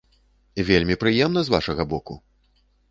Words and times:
Вельмі 0.69 0.95
прыемна 1.03 1.39
з 1.47 1.55
вашага 1.59 1.83
боку! 1.97 2.13